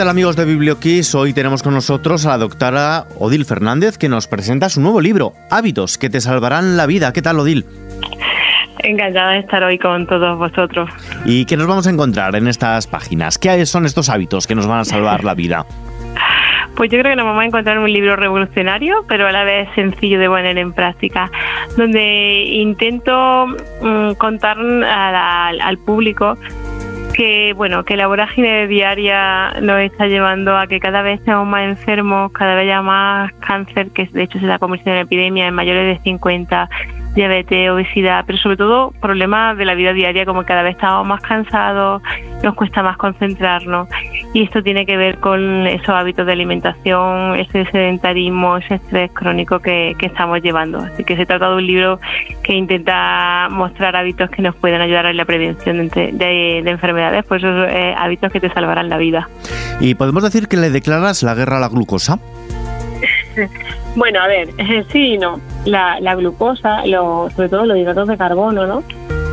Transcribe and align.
tal 0.00 0.08
amigos 0.08 0.34
de 0.34 0.46
BiblioKiss? 0.46 1.14
Hoy 1.14 1.34
tenemos 1.34 1.62
con 1.62 1.74
nosotros 1.74 2.24
a 2.24 2.30
la 2.30 2.38
doctora 2.38 3.04
Odil 3.18 3.44
Fernández 3.44 3.98
que 3.98 4.08
nos 4.08 4.28
presenta 4.28 4.70
su 4.70 4.80
nuevo 4.80 4.98
libro, 4.98 5.34
Hábitos 5.50 5.98
que 5.98 6.08
te 6.08 6.22
salvarán 6.22 6.78
la 6.78 6.86
vida. 6.86 7.12
¿Qué 7.12 7.20
tal 7.20 7.38
Odil? 7.38 7.66
Encantada 8.78 9.32
de 9.32 9.40
estar 9.40 9.62
hoy 9.62 9.78
con 9.78 10.06
todos 10.06 10.38
vosotros. 10.38 10.88
¿Y 11.26 11.44
qué 11.44 11.58
nos 11.58 11.66
vamos 11.66 11.86
a 11.86 11.90
encontrar 11.90 12.34
en 12.34 12.48
estas 12.48 12.86
páginas? 12.86 13.36
¿Qué 13.36 13.66
son 13.66 13.84
estos 13.84 14.08
hábitos 14.08 14.46
que 14.46 14.54
nos 14.54 14.66
van 14.66 14.78
a 14.78 14.84
salvar 14.86 15.22
la 15.22 15.34
vida? 15.34 15.66
Pues 16.76 16.90
yo 16.90 16.98
creo 16.98 17.12
que 17.12 17.16
nos 17.16 17.26
vamos 17.26 17.42
a 17.42 17.44
encontrar 17.44 17.78
un 17.78 17.92
libro 17.92 18.16
revolucionario, 18.16 19.04
pero 19.06 19.26
a 19.26 19.32
la 19.32 19.44
vez 19.44 19.68
sencillo 19.74 20.18
de 20.18 20.28
poner 20.28 20.56
en 20.56 20.72
práctica, 20.72 21.30
donde 21.76 22.42
intento 22.44 23.48
mm, 23.82 24.12
contar 24.12 24.56
al 24.58 25.76
público 25.76 26.38
que 27.20 27.52
bueno 27.52 27.84
que 27.84 27.98
la 27.98 28.06
vorágine 28.06 28.66
diaria 28.66 29.52
nos 29.60 29.78
está 29.80 30.06
llevando 30.06 30.56
a 30.56 30.66
que 30.66 30.80
cada 30.80 31.02
vez 31.02 31.18
estemos 31.18 31.46
más 31.46 31.64
enfermos, 31.64 32.32
cada 32.32 32.54
vez 32.54 32.62
haya 32.62 32.80
más 32.80 33.30
cáncer, 33.40 33.90
que 33.90 34.06
de 34.06 34.22
hecho 34.22 34.38
se 34.38 34.46
está 34.46 34.58
convirtiendo 34.58 35.00
en 35.00 35.06
epidemia 35.06 35.46
en 35.46 35.52
mayores 35.52 35.98
de 35.98 36.02
50 36.02 36.70
diabetes, 37.14 37.70
obesidad, 37.70 38.24
pero 38.26 38.38
sobre 38.38 38.56
todo 38.56 38.92
problemas 39.00 39.56
de 39.56 39.64
la 39.64 39.74
vida 39.74 39.92
diaria, 39.92 40.24
como 40.24 40.44
cada 40.44 40.62
vez 40.62 40.72
estamos 40.76 41.06
más 41.06 41.20
cansados, 41.22 42.02
nos 42.42 42.54
cuesta 42.54 42.82
más 42.82 42.96
concentrarnos. 42.96 43.88
Y 44.32 44.44
esto 44.44 44.62
tiene 44.62 44.86
que 44.86 44.96
ver 44.96 45.18
con 45.18 45.66
esos 45.66 45.88
hábitos 45.88 46.24
de 46.26 46.32
alimentación, 46.32 47.36
ese 47.36 47.64
sedentarismo, 47.66 48.58
ese 48.58 48.76
estrés 48.76 49.10
crónico 49.12 49.58
que, 49.58 49.96
estamos 50.00 50.42
llevando. 50.42 50.78
Así 50.78 51.04
que 51.04 51.16
se 51.16 51.26
trata 51.26 51.48
de 51.50 51.56
un 51.56 51.66
libro 51.66 52.00
que 52.42 52.54
intenta 52.54 53.48
mostrar 53.50 53.94
hábitos 53.96 54.30
que 54.30 54.42
nos 54.42 54.54
pueden 54.56 54.80
ayudar 54.80 55.06
en 55.06 55.16
la 55.16 55.24
prevención 55.24 55.88
de, 55.88 56.62
enfermedades, 56.66 57.24
pues 57.26 57.42
esos 57.42 57.68
eh, 57.68 57.94
hábitos 57.96 58.32
que 58.32 58.40
te 58.40 58.50
salvarán 58.50 58.88
la 58.88 58.96
vida. 58.96 59.28
¿Y 59.80 59.94
podemos 59.94 60.22
decir 60.22 60.48
que 60.48 60.56
le 60.56 60.70
declaras 60.70 61.22
la 61.22 61.34
guerra 61.34 61.58
a 61.58 61.60
la 61.60 61.68
glucosa? 61.68 62.18
Bueno, 63.96 64.20
a 64.20 64.28
ver, 64.28 64.48
sí 64.92 65.14
y 65.14 65.18
no. 65.18 65.40
La, 65.64 65.98
glucosa, 66.14 66.82
sobre 67.34 67.48
todo 67.48 67.66
los 67.66 67.76
hidratos 67.76 68.08
de 68.08 68.16
carbono, 68.16 68.66
¿no? 68.66 68.82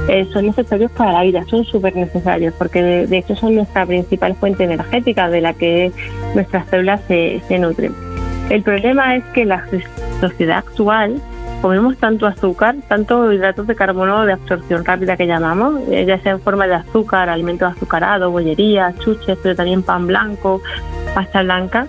Eh, 0.09 0.25
son 0.31 0.47
necesarios 0.47 0.91
para 0.91 1.11
la 1.11 1.23
vida, 1.23 1.43
son 1.47 1.63
súper 1.65 1.95
necesarios, 1.95 2.53
porque 2.57 2.81
de, 2.81 3.17
hecho 3.17 3.35
son 3.35 3.55
nuestra 3.55 3.85
principal 3.85 4.35
fuente 4.35 4.63
energética 4.63 5.29
de 5.29 5.41
la 5.41 5.53
que 5.53 5.91
nuestras 6.33 6.67
células 6.69 7.01
se, 7.07 7.41
se 7.47 7.59
nutren. 7.59 7.93
El 8.49 8.63
problema 8.63 9.15
es 9.15 9.23
que 9.33 9.45
la 9.45 9.65
sociedad 10.21 10.59
actual 10.59 11.21
comemos 11.61 11.97
tanto 11.97 12.25
azúcar, 12.25 12.75
tanto 12.87 13.31
hidratos 13.33 13.67
de 13.67 13.75
carbono 13.75 14.25
de 14.25 14.33
absorción 14.33 14.85
rápida 14.85 15.17
que 15.17 15.27
llamamos, 15.27 15.81
eh, 15.89 16.05
ya 16.05 16.19
sea 16.19 16.33
en 16.33 16.41
forma 16.41 16.67
de 16.67 16.75
azúcar, 16.75 17.29
alimentos 17.29 17.71
azucarados, 17.71 18.31
bollerías, 18.31 18.97
chuches, 18.99 19.37
pero 19.41 19.55
también 19.55 19.83
pan 19.83 20.07
blanco, 20.07 20.61
pasta 21.13 21.43
blanca. 21.43 21.87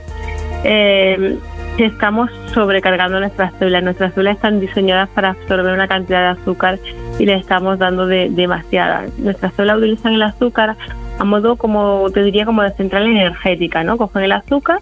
Eh, 0.65 1.39
estamos 1.85 2.31
sobrecargando 2.53 3.21
nuestras 3.21 3.53
células. 3.59 3.83
Nuestras 3.83 4.15
células 4.15 4.37
están 4.37 4.61
diseñadas 4.61 5.09
para 5.11 5.31
absorber 5.31 5.73
una 5.73 5.89
cantidad 5.89 6.21
de 6.35 6.41
azúcar 6.41 6.79
y 7.19 7.27
le 7.27 7.35
estamos 7.35 7.79
dando 7.79 8.07
de, 8.07 8.29
demasiada. 8.31 9.07
Nuestras 9.19 9.55
células 9.55 9.79
utilizan 9.79 10.15
el 10.15 10.23
azúcar 10.23 10.77
a 11.19 11.25
modo, 11.25 11.57
como 11.57 12.09
te 12.13 12.23
diría, 12.23 12.45
como 12.45 12.63
de 12.63 12.71
central 12.71 13.07
energética, 13.07 13.83
¿no? 13.83 13.97
Cogen 13.97 14.23
el 14.23 14.33
azúcar 14.33 14.81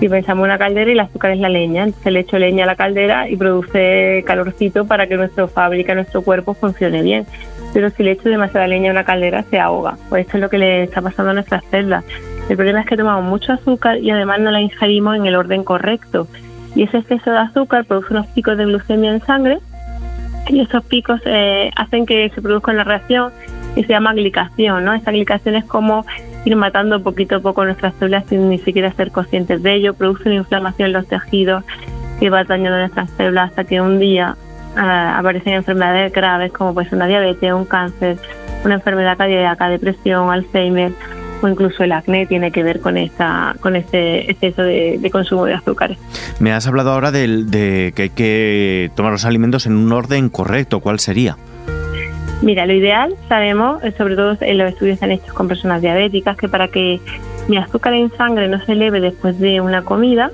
y 0.00 0.08
pensamos 0.08 0.44
una 0.44 0.58
caldera 0.58 0.90
y 0.90 0.94
el 0.94 1.00
azúcar 1.00 1.32
es 1.32 1.38
la 1.38 1.48
leña. 1.48 1.84
Entonces 1.84 2.12
le 2.12 2.20
echo 2.20 2.38
leña 2.38 2.64
a 2.64 2.66
la 2.66 2.76
caldera 2.76 3.28
y 3.28 3.36
produce 3.36 4.24
calorcito 4.26 4.84
para 4.84 5.06
que 5.06 5.16
nuestra 5.16 5.46
fábrica, 5.48 5.94
nuestro 5.94 6.22
cuerpo 6.22 6.54
funcione 6.54 7.02
bien. 7.02 7.26
Pero 7.72 7.88
si 7.90 8.02
le 8.02 8.12
echo 8.12 8.28
demasiada 8.28 8.66
leña 8.66 8.90
a 8.90 8.92
una 8.92 9.04
caldera 9.04 9.44
se 9.44 9.58
ahoga. 9.58 9.96
Pues 10.08 10.26
esto 10.26 10.38
es 10.38 10.40
lo 10.42 10.50
que 10.50 10.58
le 10.58 10.82
está 10.84 11.00
pasando 11.00 11.30
a 11.30 11.34
nuestras 11.34 11.64
células. 11.70 12.04
El 12.52 12.56
problema 12.56 12.80
es 12.82 12.86
que 12.86 12.98
tomamos 12.98 13.24
mucho 13.24 13.54
azúcar 13.54 13.96
y 13.96 14.10
además 14.10 14.38
no 14.40 14.50
la 14.50 14.60
ingerimos 14.60 15.16
en 15.16 15.24
el 15.24 15.36
orden 15.36 15.64
correcto. 15.64 16.28
Y 16.74 16.82
ese 16.82 16.98
exceso 16.98 17.30
de 17.30 17.38
azúcar 17.38 17.86
produce 17.86 18.12
unos 18.12 18.26
picos 18.26 18.58
de 18.58 18.66
glucemia 18.66 19.10
en 19.10 19.22
sangre 19.22 19.58
y 20.48 20.60
esos 20.60 20.84
picos 20.84 21.18
eh, 21.24 21.70
hacen 21.76 22.04
que 22.04 22.28
se 22.28 22.42
produzca 22.42 22.72
una 22.72 22.84
reacción 22.84 23.32
y 23.74 23.84
se 23.84 23.88
llama 23.88 24.12
glicación. 24.12 24.84
¿no? 24.84 24.92
Esta 24.92 25.12
glicación 25.12 25.54
es 25.54 25.64
como 25.64 26.04
ir 26.44 26.54
matando 26.54 27.02
poquito 27.02 27.36
a 27.36 27.40
poco 27.40 27.64
nuestras 27.64 27.94
células 27.94 28.26
sin 28.26 28.50
ni 28.50 28.58
siquiera 28.58 28.92
ser 28.92 29.12
conscientes 29.12 29.62
de 29.62 29.76
ello. 29.76 29.94
Produce 29.94 30.28
una 30.28 30.34
inflamación 30.34 30.88
en 30.88 30.92
los 30.92 31.06
tejidos 31.06 31.64
que 32.20 32.28
va 32.28 32.44
dañando 32.44 32.76
nuestras 32.76 33.08
células 33.12 33.48
hasta 33.48 33.64
que 33.64 33.80
un 33.80 33.98
día 33.98 34.36
ah, 34.76 35.18
aparecen 35.18 35.54
enfermedades 35.54 36.12
graves 36.12 36.52
como 36.52 36.74
pues 36.74 36.92
una 36.92 37.06
diabetes, 37.06 37.50
un 37.50 37.64
cáncer, 37.64 38.18
una 38.62 38.74
enfermedad 38.74 39.16
cardíaca, 39.16 39.70
depresión, 39.70 40.30
Alzheimer 40.30 40.92
o 41.42 41.48
incluso 41.48 41.84
el 41.84 41.92
acné 41.92 42.26
tiene 42.26 42.50
que 42.50 42.62
ver 42.62 42.80
con 42.80 42.96
esta 42.96 43.54
con 43.60 43.76
este 43.76 44.30
exceso 44.30 44.62
de, 44.62 45.08
consumo 45.12 45.44
de 45.44 45.54
azúcares. 45.54 45.98
Me 46.40 46.52
has 46.52 46.66
hablado 46.66 46.92
ahora 46.92 47.10
de, 47.10 47.92
que 47.94 48.02
hay 48.02 48.10
que 48.10 48.90
tomar 48.94 49.12
los 49.12 49.24
alimentos 49.24 49.66
en 49.66 49.76
un 49.76 49.92
orden 49.92 50.28
correcto. 50.28 50.80
¿Cuál 50.80 51.00
sería? 51.00 51.36
Mira, 52.42 52.66
lo 52.66 52.72
ideal, 52.72 53.14
sabemos, 53.28 53.82
eh, 53.84 53.92
sobre 53.96 54.16
todo 54.16 54.36
en 54.40 54.58
los 54.58 54.72
estudios 54.72 55.00
han 55.02 55.12
hechos 55.12 55.32
con 55.32 55.46
personas 55.46 55.80
diabéticas, 55.80 56.36
que 56.36 56.48
para 56.48 56.66
que 56.68 57.00
mi 57.46 57.56
azúcar 57.56 57.92
en 57.92 58.10
sangre 58.16 58.48
no 58.48 58.58
se 58.64 58.72
eleve 58.72 59.00
después 59.00 59.38
de 59.38 59.60
una 59.60 59.82
comida, 59.82 60.32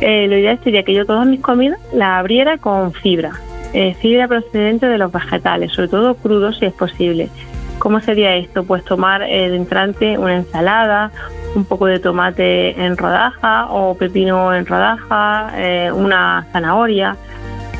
eh, 0.00 0.28
lo 0.28 0.36
ideal 0.36 0.60
sería 0.62 0.82
que 0.82 0.92
yo 0.92 1.06
todas 1.06 1.26
mis 1.26 1.40
comidas 1.40 1.78
las 1.92 2.18
abriera 2.18 2.58
con 2.58 2.92
fibra, 2.92 3.32
eh, 3.72 3.94
fibra 4.00 4.28
procedente 4.28 4.86
de 4.86 4.98
los 4.98 5.10
vegetales, 5.10 5.72
sobre 5.72 5.88
todo 5.88 6.14
crudos 6.14 6.58
si 6.58 6.66
es 6.66 6.72
posible. 6.74 7.30
¿Cómo 7.78 8.00
sería 8.00 8.34
esto? 8.34 8.64
Pues 8.64 8.84
tomar 8.84 9.22
eh, 9.22 9.50
de 9.50 9.56
entrante 9.56 10.18
una 10.18 10.36
ensalada, 10.36 11.12
un 11.54 11.64
poco 11.64 11.86
de 11.86 12.00
tomate 12.00 12.80
en 12.80 12.96
rodaja 12.96 13.66
o 13.70 13.94
pepino 13.96 14.52
en 14.54 14.66
rodaja, 14.66 15.52
eh, 15.56 15.92
una 15.92 16.46
zanahoria. 16.52 17.16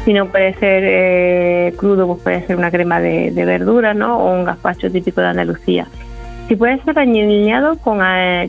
Si 0.04 0.12
no 0.12 0.26
puede 0.26 0.54
ser 0.54 0.84
eh, 0.87 1.75
crudo, 1.76 2.06
pues 2.06 2.22
puede 2.22 2.47
ser 2.47 2.56
una 2.56 2.70
crema 2.70 3.00
de, 3.00 3.32
verdura, 3.44 3.92
¿no? 3.92 4.19
O 4.19 4.32
un 4.32 4.44
gazpacho 4.44 4.91
típico 4.91 5.20
de 5.20 5.28
Andalucía. 5.28 5.87
Si 6.47 6.56
puede 6.56 6.81
ser 6.82 6.98
añadido 6.98 7.76
con, 7.78 8.00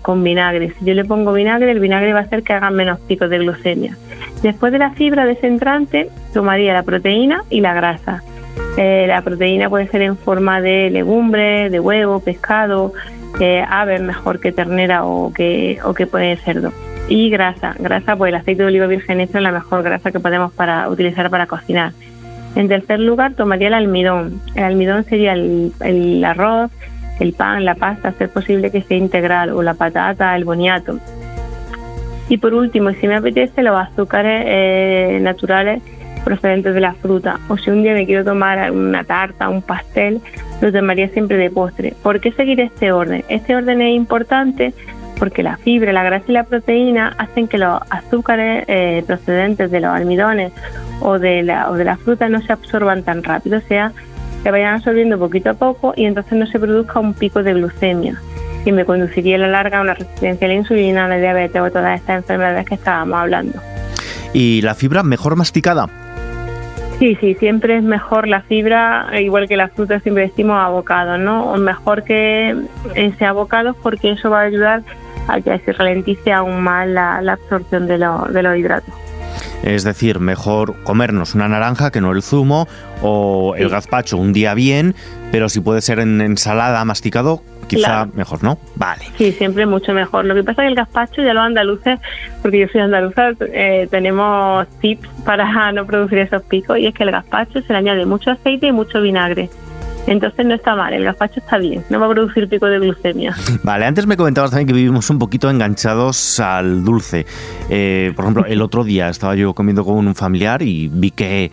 con 0.01 0.23
vinagre. 0.23 0.73
Si 0.79 0.85
yo 0.85 0.93
le 0.93 1.03
pongo 1.03 1.33
vinagre, 1.33 1.71
el 1.71 1.79
vinagre 1.79 2.13
va 2.13 2.19
a 2.19 2.23
hacer 2.23 2.43
que 2.43 2.53
hagan 2.53 2.75
menos 2.75 2.99
picos 3.01 3.29
de 3.29 3.39
glucemia. 3.39 3.97
Después 4.41 4.71
de 4.71 4.79
la 4.79 4.91
fibra 4.91 5.25
de 5.25 5.33
ese 5.33 5.47
entrante, 5.47 6.09
tomaría 6.33 6.73
la 6.73 6.83
proteína 6.83 7.43
y 7.49 7.59
la 7.59 7.73
grasa. 7.73 8.23
Eh, 8.77 9.05
la 9.07 9.21
proteína 9.21 9.69
puede 9.69 9.87
ser 9.87 10.01
en 10.01 10.17
forma 10.17 10.61
de 10.61 10.89
legumbre, 10.89 11.69
de 11.69 11.79
huevo, 11.79 12.19
pescado, 12.19 12.93
eh, 13.39 13.63
ave 13.67 13.99
mejor 13.99 14.39
que 14.39 14.51
ternera 14.51 15.05
o 15.05 15.33
que, 15.33 15.79
o 15.83 15.93
que 15.93 16.07
puede 16.07 16.37
cerdo. 16.37 16.71
Y 17.07 17.29
grasa, 17.29 17.75
grasa 17.79 18.15
pues 18.15 18.29
el 18.29 18.35
aceite 18.35 18.61
de 18.61 18.67
oliva 18.67 18.85
virgen 18.85 19.19
extra 19.19 19.39
es 19.39 19.43
la 19.43 19.51
mejor 19.51 19.81
grasa 19.81 20.11
que 20.11 20.19
podemos 20.19 20.53
para 20.53 20.87
utilizar 20.89 21.29
para 21.29 21.47
cocinar. 21.47 21.93
En 22.55 22.67
tercer 22.67 22.99
lugar 22.99 23.33
tomaría 23.33 23.67
el 23.67 23.73
almidón. 23.73 24.41
El 24.55 24.63
almidón 24.63 25.03
sería 25.05 25.33
el, 25.33 26.23
arroz, 26.25 26.71
el 27.19 27.33
pan, 27.33 27.65
la 27.65 27.75
pasta, 27.75 28.11
ser 28.13 28.29
posible 28.29 28.71
que 28.71 28.81
sea 28.81 28.97
integral, 28.97 29.51
o 29.51 29.61
la 29.61 29.73
patata, 29.73 30.35
el 30.35 30.45
boniato. 30.45 30.99
Y 32.27 32.37
por 32.37 32.53
último, 32.53 32.91
si 32.91 33.07
me 33.07 33.15
apetece, 33.15 33.63
los 33.63 33.75
azúcares 33.75 34.43
eh, 34.45 35.19
naturales 35.21 35.81
procedentes 36.23 36.73
de 36.73 36.81
la 36.81 36.93
fruta. 36.93 37.39
O 37.47 37.57
si 37.57 37.69
un 37.69 37.83
día 37.83 37.93
me 37.93 38.05
quiero 38.05 38.23
tomar 38.23 38.71
una 38.71 39.03
tarta, 39.03 39.49
un 39.49 39.61
pastel, 39.61 40.21
lo 40.61 40.71
tomaría 40.71 41.09
siempre 41.09 41.37
de 41.37 41.49
postre. 41.49 41.93
¿Por 42.03 42.19
qué 42.19 42.31
seguir 42.31 42.59
este 42.59 42.91
orden? 42.91 43.23
Este 43.29 43.55
orden 43.55 43.81
es 43.81 43.95
importante 43.95 44.73
porque 45.19 45.43
la 45.43 45.57
fibra, 45.57 45.91
la 45.91 46.03
grasa 46.03 46.25
y 46.29 46.31
la 46.31 46.45
proteína 46.45 47.13
hacen 47.17 47.47
que 47.47 47.57
los 47.57 47.81
azúcares 47.89 48.63
eh, 48.67 49.03
procedentes 49.05 49.69
de 49.69 49.81
los 49.81 49.91
almidones 49.91 50.53
o 51.01 51.19
de, 51.19 51.43
la, 51.43 51.69
o 51.69 51.75
de 51.75 51.83
la 51.83 51.97
fruta 51.97 52.29
no 52.29 52.41
se 52.41 52.53
absorban 52.53 53.03
tan 53.03 53.21
rápido, 53.23 53.57
o 53.57 53.61
sea, 53.61 53.91
se 54.41 54.51
vayan 54.51 54.75
absorbiendo 54.75 55.19
poquito 55.19 55.49
a 55.49 55.53
poco 55.53 55.93
y 55.95 56.05
entonces 56.05 56.33
no 56.33 56.47
se 56.47 56.57
produzca 56.57 56.99
un 56.99 57.13
pico 57.13 57.43
de 57.43 57.53
glucemia 57.53 58.19
que 58.63 58.71
me 58.71 58.85
conduciría 58.85 59.35
a 59.35 59.39
la 59.39 59.47
larga 59.47 59.79
a 59.79 59.81
una 59.81 59.93
resistencia 59.93 60.45
a 60.45 60.49
la 60.49 60.55
insulina, 60.55 61.05
a 61.05 61.07
la 61.09 61.17
diabetes 61.17 61.61
o 61.61 61.69
todas 61.69 61.99
estas 61.99 62.17
enfermedades 62.17 62.65
que 62.65 62.75
estábamos 62.75 63.19
hablando. 63.19 63.59
¿Y 64.33 64.61
la 64.61 64.75
fibra 64.75 65.03
mejor 65.03 65.35
masticada? 65.35 65.87
Sí, 66.99 67.17
sí, 67.21 67.33
siempre 67.35 67.77
es 67.77 67.83
mejor 67.83 68.27
la 68.27 68.41
fibra, 68.41 69.09
igual 69.21 69.47
que 69.47 69.55
la 69.55 69.69
fruta, 69.69 70.01
siempre 70.01 70.23
decimos 70.23 70.57
abocado, 70.59 71.17
¿no? 71.17 71.45
O 71.53 71.57
mejor 71.57 72.03
que 72.03 72.53
ese 72.93 73.25
abocado 73.25 73.73
porque 73.73 74.11
eso 74.11 74.29
va 74.29 74.41
a 74.41 74.43
ayudar 74.43 74.83
a 75.29 75.39
que 75.39 75.57
se 75.59 75.71
ralentice 75.71 76.33
aún 76.33 76.61
más 76.61 76.87
la, 76.89 77.19
absorción 77.19 77.87
de, 77.87 77.97
de 77.97 78.43
los 78.43 78.57
hidratos. 78.57 78.93
Es 79.63 79.85
decir, 79.85 80.19
mejor 80.19 80.83
comernos 80.83 81.35
una 81.35 81.47
naranja 81.47 81.89
que 81.89 82.01
no 82.01 82.11
el 82.11 82.21
zumo 82.21 82.67
o 83.01 83.55
el 83.55 83.69
gazpacho 83.69 84.17
un 84.17 84.33
día 84.33 84.53
bien, 84.53 84.93
pero 85.31 85.47
si 85.47 85.61
puede 85.61 85.81
ser 85.81 85.99
en 85.99 86.19
ensalada 86.19 86.83
masticado, 86.83 87.43
quizá 87.69 88.05
mejor, 88.13 88.43
¿no? 88.43 88.57
Vale. 88.75 89.05
Sí, 89.17 89.31
siempre 89.31 89.65
mucho 89.65 89.93
mejor. 89.93 90.25
Lo 90.25 90.35
que 90.35 90.43
pasa 90.43 90.63
es 90.63 90.65
que 90.65 90.69
el 90.69 90.75
gazpacho 90.75 91.21
ya 91.21 91.33
los 91.33 91.43
andaluces, 91.43 91.99
porque 92.41 92.59
yo 92.59 92.67
soy 92.67 92.81
andaluza, 92.81 93.31
eh, 93.53 93.87
tenemos 93.89 94.67
tips 94.81 95.07
para 95.23 95.71
no 95.71 95.85
producir 95.85 96.19
esos 96.19 96.41
picos 96.43 96.77
y 96.77 96.87
es 96.87 96.93
que 96.93 97.03
el 97.03 97.11
gazpacho 97.11 97.61
se 97.61 97.73
le 97.73 97.79
añade 97.79 98.05
mucho 98.05 98.31
aceite 98.31 98.67
y 98.67 98.71
mucho 98.71 99.01
vinagre. 99.01 99.49
Entonces 100.07 100.45
no 100.45 100.55
está 100.55 100.75
mal, 100.75 100.91
el 100.93 101.03
gazpacho 101.03 101.39
está 101.39 101.57
bien, 101.57 101.83
no 101.89 101.99
va 101.99 102.07
a 102.07 102.09
producir 102.09 102.47
pico 102.49 102.65
de 102.65 102.79
glucemia. 102.79 103.35
Vale, 103.63 103.85
antes 103.85 104.07
me 104.07 104.17
comentabas 104.17 104.49
también 104.49 104.67
que 104.67 104.73
vivimos 104.73 105.09
un 105.09 105.19
poquito 105.19 105.49
enganchados 105.49 106.39
al 106.39 106.83
dulce. 106.83 107.27
Eh, 107.69 108.11
por 108.15 108.25
ejemplo, 108.25 108.45
el 108.45 108.61
otro 108.61 108.83
día 108.83 109.09
estaba 109.09 109.35
yo 109.35 109.53
comiendo 109.53 109.85
con 109.85 110.07
un 110.07 110.15
familiar 110.15 110.63
y 110.63 110.87
vi 110.87 111.11
que 111.11 111.51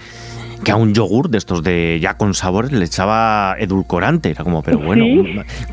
que 0.65 0.73
a 0.73 0.77
un 0.77 0.95
yogur 0.95 1.29
de 1.29 1.39
estos 1.39 1.63
de 1.63 1.99
ya 2.01 2.15
con 2.15 2.35
sabores 2.35 2.73
le 2.73 2.85
echaba 2.85 3.57
edulcorante. 3.59 4.31
Era 4.31 4.45
como, 4.45 4.63
pero 4.63 4.79
bueno, 4.79 5.05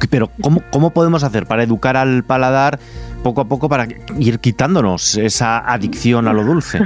pero 0.10 0.30
¿cómo, 0.42 0.62
¿cómo 0.70 0.92
podemos 0.92 1.24
hacer 1.24 1.46
para 1.46 1.64
educar 1.64 1.98
al 1.98 2.24
paladar 2.24 2.80
poco 3.24 3.42
a 3.42 3.46
poco 3.46 3.70
para 3.70 3.88
ir 4.20 4.40
quitándonos 4.40 5.18
esa 5.18 5.60
adicción 5.60 6.28
a 6.28 6.34
lo 6.34 6.44
dulce? 6.44 6.80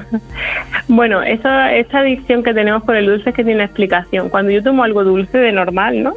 bueno, 0.87 1.21
esa, 1.23 1.73
esa 1.73 1.99
adicción 1.99 2.43
que 2.43 2.53
tenemos 2.53 2.83
por 2.83 2.95
el 2.95 3.07
dulce 3.07 3.29
es 3.29 3.35
que 3.35 3.43
tiene 3.43 3.63
explicación. 3.63 4.29
Cuando 4.29 4.51
yo 4.51 4.63
tomo 4.63 4.83
algo 4.83 5.03
dulce 5.03 5.37
de 5.37 5.51
normal, 5.51 6.03
¿no? 6.03 6.15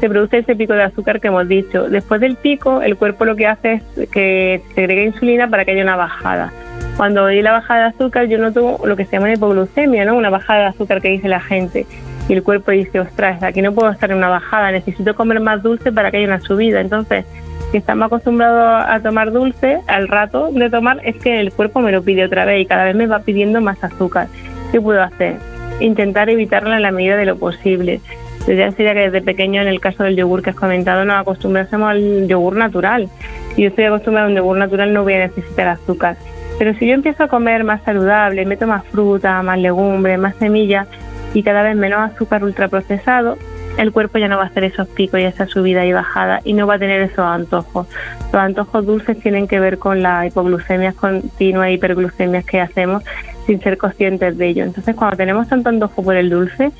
se 0.00 0.08
produce 0.08 0.38
ese 0.38 0.54
pico 0.54 0.74
de 0.74 0.84
azúcar 0.84 1.20
que 1.20 1.28
hemos 1.28 1.48
dicho. 1.48 1.88
Después 1.88 2.20
del 2.20 2.36
pico, 2.36 2.82
el 2.82 2.96
cuerpo 2.96 3.24
lo 3.24 3.36
que 3.36 3.46
hace 3.46 3.82
es 3.96 4.08
que 4.10 4.62
segrega 4.74 5.02
insulina 5.02 5.48
para 5.48 5.64
que 5.64 5.72
haya 5.72 5.82
una 5.82 5.96
bajada. 5.96 6.52
Cuando 6.98 7.26
hay 7.26 7.42
la 7.42 7.52
bajada 7.52 7.82
de 7.82 7.86
azúcar, 7.90 8.26
yo 8.26 8.38
noto 8.38 8.80
lo 8.84 8.96
que 8.96 9.04
se 9.04 9.12
llama 9.12 9.32
hipoglucemia, 9.32 10.04
¿no? 10.04 10.16
Una 10.16 10.30
bajada 10.30 10.62
de 10.62 10.66
azúcar 10.66 11.00
que 11.00 11.10
dice 11.10 11.28
la 11.28 11.38
gente. 11.38 11.86
Y 12.28 12.32
el 12.32 12.42
cuerpo 12.42 12.72
dice, 12.72 12.98
ostras, 12.98 13.40
aquí 13.44 13.62
no 13.62 13.72
puedo 13.72 13.88
estar 13.88 14.10
en 14.10 14.16
una 14.16 14.28
bajada, 14.28 14.72
necesito 14.72 15.14
comer 15.14 15.38
más 15.38 15.62
dulce 15.62 15.92
para 15.92 16.10
que 16.10 16.16
haya 16.16 16.26
una 16.26 16.40
subida. 16.40 16.80
Entonces, 16.80 17.24
si 17.70 17.76
estamos 17.76 18.06
acostumbrados 18.06 18.84
a 18.88 18.98
tomar 19.00 19.30
dulce, 19.30 19.78
al 19.86 20.08
rato 20.08 20.50
de 20.50 20.70
tomar 20.70 21.00
es 21.04 21.14
que 21.18 21.38
el 21.38 21.52
cuerpo 21.52 21.78
me 21.78 21.92
lo 21.92 22.02
pide 22.02 22.24
otra 22.24 22.44
vez 22.44 22.62
y 22.62 22.66
cada 22.66 22.86
vez 22.86 22.96
me 22.96 23.06
va 23.06 23.20
pidiendo 23.20 23.60
más 23.60 23.82
azúcar. 23.84 24.26
¿Qué 24.72 24.80
puedo 24.80 25.00
hacer? 25.00 25.36
Intentar 25.78 26.28
evitarla 26.28 26.78
en 26.78 26.82
la 26.82 26.90
medida 26.90 27.16
de 27.16 27.26
lo 27.26 27.36
posible. 27.36 28.00
Yo 28.40 28.54
sería 28.72 28.94
que 28.94 29.10
desde 29.10 29.22
pequeño, 29.22 29.62
en 29.62 29.68
el 29.68 29.78
caso 29.78 30.02
del 30.02 30.16
yogur 30.16 30.42
que 30.42 30.50
has 30.50 30.56
comentado, 30.56 31.04
nos 31.04 31.20
acostumbrásemos 31.20 31.90
al 31.90 32.26
yogur 32.26 32.56
natural. 32.56 33.08
Yo 33.56 33.68
estoy 33.68 33.84
acostumbrado 33.84 34.26
a 34.26 34.30
un 34.30 34.36
yogur 34.36 34.56
natural, 34.56 34.92
no 34.92 35.04
voy 35.04 35.14
a 35.14 35.18
necesitar 35.28 35.68
azúcar. 35.68 36.16
Pero 36.58 36.74
si 36.74 36.86
yo 36.86 36.94
empiezo 36.94 37.24
a 37.24 37.28
comer 37.28 37.64
más 37.64 37.82
saludable, 37.84 38.44
meto 38.44 38.66
más 38.66 38.84
fruta, 38.86 39.42
más 39.42 39.58
legumbres, 39.58 40.18
más 40.18 40.34
semillas 40.36 40.88
y 41.34 41.42
cada 41.42 41.62
vez 41.62 41.76
menos 41.76 42.00
azúcar 42.00 42.42
ultraprocesado, 42.42 43.38
el 43.78 43.92
cuerpo 43.92 44.18
ya 44.18 44.26
no 44.26 44.36
va 44.36 44.42
a 44.42 44.46
hacer 44.46 44.64
esos 44.64 44.88
picos 44.88 45.20
y 45.20 45.22
esa 45.22 45.46
subida 45.46 45.86
y 45.86 45.92
bajada 45.92 46.40
y 46.42 46.52
no 46.52 46.66
va 46.66 46.74
a 46.74 46.78
tener 46.80 47.00
esos 47.00 47.20
antojos. 47.20 47.86
Los 48.32 48.42
antojos 48.42 48.84
dulces 48.84 49.20
tienen 49.20 49.46
que 49.46 49.60
ver 49.60 49.78
con 49.78 50.02
la 50.02 50.26
hipoglucemia 50.26 50.92
continua 50.92 51.68
e 51.68 51.74
hiperglucemias 51.74 52.44
que 52.44 52.60
hacemos 52.60 53.04
sin 53.46 53.60
ser 53.60 53.78
conscientes 53.78 54.36
de 54.36 54.48
ello. 54.48 54.64
Entonces, 54.64 54.96
cuando 54.96 55.16
tenemos 55.16 55.48
tanto 55.48 55.68
antojo 55.68 56.02
por 56.02 56.16
el 56.16 56.28
dulce, 56.28 56.72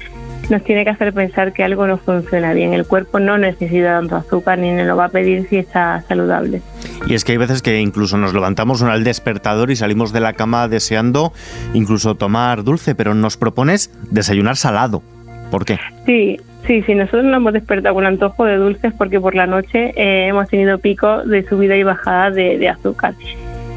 nos 0.51 0.65
tiene 0.65 0.85
que 0.85 0.91
hacer 0.91 1.13
pensar 1.13 1.53
que 1.53 1.63
algo 1.63 1.87
no 1.87 1.99
funciona 1.99 2.53
bien. 2.53 2.75
El 2.75 2.85
cuerpo 2.85 3.21
no 3.21 3.39
necesita 3.39 3.99
tanto 3.99 4.17
azúcar 4.17 4.59
ni 4.59 4.73
nos 4.73 4.87
lo 4.87 4.97
va 4.97 5.05
a 5.05 5.09
pedir 5.09 5.49
si 5.49 5.59
está 5.59 6.03
saludable. 6.09 6.63
Y 7.09 7.15
es 7.15 7.25
que 7.25 7.33
hay 7.33 7.39
veces 7.39 7.63
que 7.63 7.81
incluso 7.81 8.19
nos 8.19 8.35
levantamos 8.35 8.83
al 8.83 9.03
despertador 9.03 9.71
y 9.71 9.77
salimos 9.77 10.13
de 10.13 10.21
la 10.21 10.35
cama 10.35 10.69
deseando 10.69 11.33
incluso 11.73 12.17
tomar 12.17 12.65
dulce, 12.65 12.95
pero 12.95 13.15
nos 13.15 13.39
propones 13.39 13.91
desayunar 14.11 14.57
salado. 14.57 15.03
¿Por 15.51 15.65
qué? 15.65 15.79
Sí, 16.05 16.37
sí, 16.67 16.83
sí, 16.83 16.95
nosotros 16.95 17.25
nos 17.25 17.39
hemos 17.39 17.55
despertado 17.55 17.95
con 17.95 18.05
antojo 18.05 18.45
de 18.45 18.57
dulces 18.57 18.93
porque 18.99 19.19
por 19.19 19.35
la 19.35 19.47
noche 19.47 19.95
eh, 19.97 20.29
hemos 20.29 20.49
tenido 20.49 20.79
pico 20.79 21.25
de 21.25 21.49
subida 21.49 21.77
y 21.77 21.83
bajada 21.83 22.31
de, 22.31 22.69
azúcar. 22.69 23.15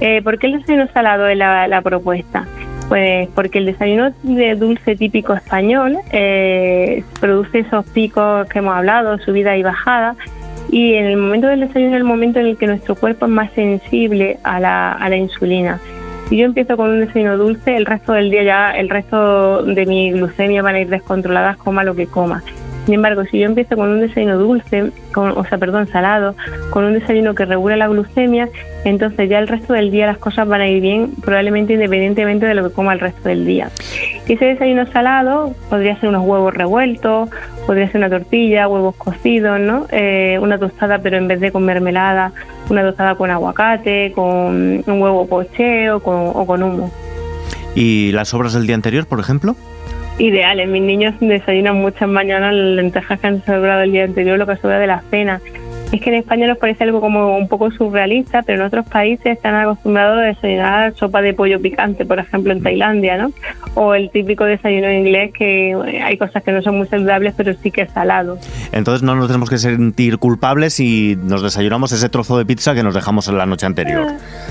Eh, 0.01 0.21
¿Por 0.21 0.37
qué 0.37 0.47
el 0.47 0.59
desayuno 0.59 0.89
salado 0.93 1.25
es 1.27 1.37
la 1.37 1.81
propuesta? 1.81 2.45
Pues 2.91 3.29
porque 3.33 3.59
el 3.59 3.67
desayuno 3.67 4.11
de 4.21 4.53
dulce 4.55 4.97
típico 4.97 5.33
español 5.33 5.95
eh, 6.11 7.05
produce 7.21 7.59
esos 7.59 7.85
picos 7.85 8.45
que 8.49 8.59
hemos 8.59 8.75
hablado, 8.75 9.17
subida 9.19 9.55
y 9.55 9.63
bajada, 9.63 10.17
y 10.71 10.93
en 10.93 11.05
el 11.05 11.17
momento 11.17 11.47
del 11.47 11.59
desayuno 11.59 11.91
es 11.91 11.97
el 11.97 12.05
momento 12.05 12.39
en 12.39 12.47
el 12.47 12.57
que 12.57 12.65
nuestro 12.65 12.95
cuerpo 12.95 13.25
es 13.25 13.31
más 13.31 13.51
sensible 13.51 14.39
a 14.43 14.59
la, 14.59 14.93
a 14.93 15.09
la 15.09 15.17
insulina. 15.17 15.79
Si 16.29 16.37
yo 16.37 16.45
empiezo 16.45 16.77
con 16.77 16.89
un 16.89 17.01
desayuno 17.01 17.37
dulce, 17.37 17.75
el 17.75 17.85
resto 17.85 18.13
del 18.13 18.31
día 18.31 18.43
ya, 18.43 18.71
el 18.71 18.89
resto 18.89 19.63
de 19.63 19.85
mi 19.85 20.13
glucemia 20.13 20.61
van 20.61 20.75
a 20.75 20.79
ir 20.79 20.87
descontroladas, 20.87 21.57
coma 21.57 21.83
lo 21.83 21.93
que 21.93 22.07
coma. 22.07 22.41
Sin 22.85 22.95
embargo, 22.95 23.23
si 23.25 23.39
yo 23.39 23.45
empiezo 23.45 23.75
con 23.75 23.89
un 23.89 23.99
desayuno 23.99 24.37
dulce, 24.37 24.91
o 25.15 25.45
sea, 25.45 25.57
perdón, 25.57 25.87
salado, 25.87 26.35
con 26.71 26.83
un 26.83 26.93
desayuno 26.93 27.35
que 27.35 27.45
regula 27.45 27.75
la 27.75 27.87
glucemia, 27.87 28.49
entonces 28.85 29.29
ya 29.29 29.37
el 29.37 29.47
resto 29.47 29.73
del 29.73 29.91
día 29.91 30.07
las 30.07 30.17
cosas 30.17 30.47
van 30.47 30.61
a 30.61 30.67
ir 30.67 30.81
bien, 30.81 31.11
probablemente 31.21 31.73
independientemente 31.73 32.45
de 32.47 32.55
lo 32.55 32.67
que 32.67 32.73
coma 32.73 32.93
el 32.93 32.99
resto 32.99 33.29
del 33.29 33.45
día. 33.45 33.69
Ese 34.27 34.45
desayuno 34.45 34.87
salado 34.87 35.53
podría 35.69 35.99
ser 35.99 36.09
unos 36.09 36.25
huevos 36.25 36.53
revueltos, 36.53 37.29
podría 37.67 37.87
ser 37.87 37.97
una 37.97 38.09
tortilla, 38.09 38.67
huevos 38.67 38.95
cocidos, 38.95 39.59
¿no? 39.59 39.85
Eh, 39.91 40.39
una 40.41 40.57
tostada, 40.57 40.99
pero 40.99 41.17
en 41.17 41.27
vez 41.27 41.39
de 41.39 41.51
con 41.51 41.63
mermelada, 41.63 42.31
una 42.69 42.81
tostada 42.81 43.15
con 43.15 43.29
aguacate, 43.29 44.11
con 44.15 44.83
un 44.85 45.01
huevo 45.01 45.27
pocheo 45.27 45.97
o 45.97 46.45
con 46.47 46.63
humo. 46.63 46.91
¿Y 47.75 48.11
las 48.11 48.29
sobras 48.29 48.53
del 48.53 48.65
día 48.65 48.75
anterior, 48.75 49.05
por 49.05 49.19
ejemplo? 49.19 49.55
Ideales. 50.17 50.67
Mis 50.67 50.81
niños 50.81 51.15
desayunan 51.19 51.77
muchas 51.77 52.07
mañanas 52.07 52.53
lentejas 52.53 53.19
que 53.19 53.27
han 53.27 53.45
sobrado 53.45 53.83
el 53.83 53.91
día 53.91 54.03
anterior, 54.03 54.37
lo 54.37 54.47
que 54.47 54.57
sobra 54.57 54.79
de 54.79 54.87
la 54.87 55.01
cena 55.09 55.41
es 55.91 56.01
que 56.01 56.09
en 56.09 56.15
España 56.15 56.47
nos 56.47 56.57
parece 56.57 56.83
algo 56.83 57.01
como 57.01 57.37
un 57.37 57.47
poco 57.47 57.71
surrealista, 57.71 58.43
pero 58.43 58.61
en 58.61 58.67
otros 58.67 58.87
países 58.87 59.25
están 59.25 59.55
acostumbrados 59.55 60.19
a 60.19 60.21
desayunar 60.21 60.93
sopa 60.95 61.21
de 61.21 61.33
pollo 61.33 61.61
picante, 61.61 62.05
por 62.05 62.19
ejemplo 62.19 62.53
en 62.53 62.63
Tailandia, 62.63 63.17
¿no? 63.17 63.31
O 63.73 63.93
el 63.93 64.09
típico 64.11 64.45
desayuno 64.45 64.91
inglés 64.91 65.31
que 65.33 65.75
hay 66.03 66.17
cosas 66.17 66.43
que 66.43 66.51
no 66.51 66.61
son 66.61 66.77
muy 66.77 66.87
saludables, 66.87 67.33
pero 67.35 67.53
sí 67.53 67.71
que 67.71 67.81
es 67.81 67.91
salado. 67.91 68.37
Entonces 68.71 69.03
no 69.03 69.15
nos 69.15 69.27
tenemos 69.27 69.49
que 69.49 69.57
sentir 69.57 70.17
culpables 70.17 70.75
si 70.75 71.17
nos 71.23 71.41
desayunamos 71.41 71.91
ese 71.91 72.09
trozo 72.09 72.37
de 72.37 72.45
pizza 72.45 72.73
que 72.73 72.83
nos 72.83 72.93
dejamos 72.93 73.27
en 73.27 73.37
la 73.37 73.45
noche 73.45 73.65
anterior. 73.65 74.07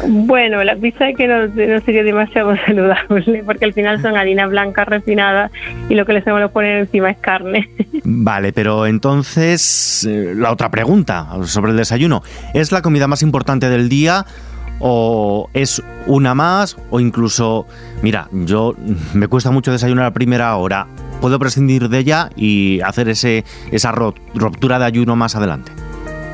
Bueno, 0.06 0.62
la 0.64 0.76
pizza 0.76 1.12
que 1.16 1.26
no, 1.26 1.46
no 1.46 1.80
sería 1.80 2.02
demasiado 2.02 2.54
saludable, 2.66 3.42
porque 3.44 3.64
al 3.64 3.72
final 3.72 4.02
son 4.02 4.16
harinas 4.16 4.50
blancas 4.50 4.88
refinadas 4.88 5.50
y 5.88 5.94
lo 5.94 6.04
que 6.04 6.12
les 6.12 6.26
hemos 6.26 6.40
poner 6.48 6.80
encima 6.80 7.10
es 7.10 7.18
carne. 7.18 7.68
Vale, 8.04 8.52
pero 8.52 8.86
entonces 8.86 10.06
eh, 10.08 10.34
la 10.36 10.50
otra 10.52 10.70
pregunta, 10.70 11.28
sobre 11.44 11.72
el 11.72 11.76
desayuno. 11.76 12.22
¿Es 12.54 12.72
la 12.72 12.82
comida 12.82 13.06
más 13.06 13.22
importante 13.22 13.68
del 13.68 13.88
día 13.88 14.26
o 14.80 15.48
es 15.52 15.82
una 16.06 16.34
más 16.34 16.76
o 16.90 17.00
incluso, 17.00 17.66
mira, 18.02 18.28
yo 18.32 18.74
me 19.14 19.28
cuesta 19.28 19.50
mucho 19.50 19.72
desayunar 19.72 20.06
a 20.06 20.12
primera 20.12 20.56
hora, 20.56 20.86
puedo 21.20 21.38
prescindir 21.38 21.88
de 21.88 21.98
ella 21.98 22.30
y 22.34 22.80
hacer 22.80 23.08
ese 23.08 23.44
esa 23.70 23.92
ruptura 23.92 24.78
de 24.78 24.86
ayuno 24.86 25.16
más 25.16 25.36
adelante? 25.36 25.72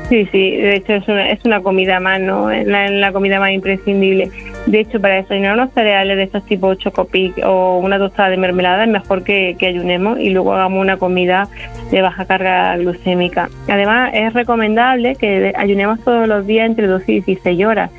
Sí, 0.09 0.25
sí, 0.31 0.51
de 0.51 0.77
hecho 0.77 0.93
es 0.93 1.07
una, 1.09 1.29
es 1.29 1.39
una 1.43 1.61
comida 1.61 1.99
más, 1.99 2.21
¿no? 2.21 2.49
Es 2.49 2.65
la, 2.65 3.11
comida 3.11 3.39
más 3.41 3.51
imprescindible. 3.51 4.31
De 4.67 4.81
hecho, 4.81 4.99
para 4.99 5.15
desayunar 5.15 5.53
unos 5.53 5.71
cereales 5.73 6.17
de 6.17 6.23
estos 6.23 6.43
tipo 6.43 6.73
chocopic 6.73 7.39
o 7.45 7.79
una 7.79 7.97
tostada 7.97 8.29
de 8.29 8.37
mermelada 8.37 8.83
es 8.83 8.89
mejor 8.89 9.23
que, 9.23 9.55
ayunemos 9.61 10.19
y 10.19 10.29
luego 10.29 10.53
hagamos 10.53 10.81
una 10.81 10.97
comida 10.97 11.47
de 11.89 12.01
baja 12.01 12.25
carga 12.25 12.75
glucémica. 12.75 13.49
Además, 13.69 14.11
es 14.13 14.33
recomendable 14.33 15.15
que 15.15 15.53
ayunemos 15.55 16.01
todos 16.01 16.27
los 16.27 16.45
días 16.45 16.65
entre 16.65 16.87
12 16.87 17.11
y 17.11 17.21
16 17.21 17.65
horas. 17.65 17.91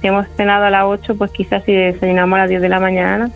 si 0.00 0.06
hemos 0.06 0.26
cenado 0.36 0.64
a 0.64 0.70
las 0.70 0.84
8, 0.84 1.16
pues 1.16 1.30
quizás 1.30 1.62
si 1.64 1.72
desayunamos 1.72 2.36
a 2.36 2.42
las 2.42 2.48
10 2.50 2.60
de 2.60 2.68
la 2.68 2.80
mañana 2.80 3.30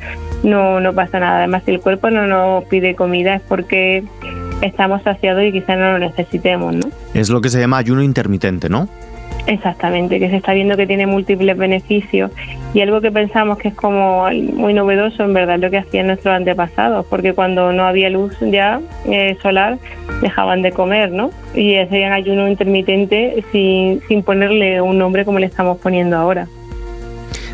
no, 0.45 0.81
no 0.81 0.93
pasa 0.93 1.21
nada. 1.21 1.39
Además, 1.39 1.63
si 1.65 1.71
el 1.73 1.81
cuerpo 1.81 2.11
no 2.11 2.27
nos 2.27 2.65
pide 2.65 2.95
comida 2.95 3.37
es 3.37 3.43
porque 3.43 4.05
estamos 4.63 5.03
saciados 5.03 5.43
y 5.45 5.53
quizás 5.53 5.79
no 5.79 5.93
lo 5.93 5.99
necesitemos, 5.99 6.75
¿no? 6.75 6.89
Es 7.15 7.31
lo 7.31 7.41
que 7.41 7.49
se 7.49 7.61
llama 7.61 7.79
ayuno 7.79 8.03
intermitente, 8.03 8.69
¿no? 8.69 8.89
Exactamente, 9.47 10.19
que 10.19 10.31
se 10.31 10.37
está 10.37 10.55
viendo 10.55 10.77
que 10.77 10.87
tiene 10.87 11.07
múltiples 11.07 11.57
beneficios 11.57 12.31
y 12.73 12.81
algo 12.81 13.03
que 13.03 13.13
pensamos 13.13 13.59
que 13.59 13.69
es 13.69 13.75
como 13.75 14.27
muy 14.31 14.73
novedoso, 14.73 15.23
en 15.23 15.35
verdad, 15.35 15.59
lo 15.59 15.71
que 15.71 15.79
hacían 15.79 16.07
nuestros 16.07 16.35
antepasados, 16.35 17.05
porque 17.07 17.35
cuando 17.35 17.73
no 17.73 17.85
había 17.85 18.09
luz 18.09 18.35
ya 18.41 18.81
eh, 19.05 19.37
solar 19.43 19.79
dejaban 20.23 20.63
de 20.63 20.73
comer, 20.73 21.13
¿no? 21.13 21.31
Y 21.55 21.77
hacían 21.77 22.13
ayuno 22.13 22.49
intermitente 22.49 23.45
sin, 23.53 24.01
sin 24.09 24.23
ponerle 24.23 24.81
un 24.81 24.97
nombre 24.97 25.27
como 25.27 25.39
le 25.39 25.47
estamos 25.47 25.79
poniendo 25.79 26.17
ahora. 26.17 26.49